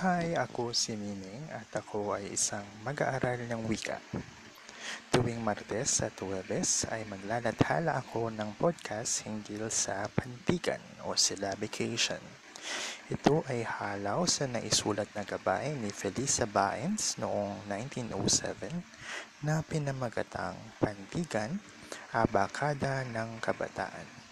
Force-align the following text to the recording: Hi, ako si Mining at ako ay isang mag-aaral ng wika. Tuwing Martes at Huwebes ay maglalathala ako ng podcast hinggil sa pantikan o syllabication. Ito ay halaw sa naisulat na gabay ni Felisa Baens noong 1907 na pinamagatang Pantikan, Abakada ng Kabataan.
Hi, 0.00 0.32
ako 0.32 0.72
si 0.72 0.96
Mining 0.96 1.52
at 1.52 1.68
ako 1.76 2.16
ay 2.16 2.32
isang 2.32 2.64
mag-aaral 2.88 3.44
ng 3.44 3.68
wika. 3.68 4.00
Tuwing 5.12 5.44
Martes 5.44 6.00
at 6.00 6.16
Huwebes 6.16 6.88
ay 6.88 7.04
maglalathala 7.04 8.00
ako 8.00 8.32
ng 8.32 8.56
podcast 8.56 9.28
hinggil 9.28 9.68
sa 9.68 10.08
pantikan 10.08 10.80
o 11.04 11.12
syllabication. 11.12 12.16
Ito 13.12 13.44
ay 13.44 13.60
halaw 13.60 14.24
sa 14.24 14.48
naisulat 14.48 15.12
na 15.12 15.20
gabay 15.20 15.76
ni 15.76 15.92
Felisa 15.92 16.48
Baens 16.48 17.20
noong 17.20 17.68
1907 17.68 18.72
na 19.44 19.60
pinamagatang 19.60 20.56
Pantikan, 20.80 21.60
Abakada 22.16 23.04
ng 23.04 23.36
Kabataan. 23.44 24.29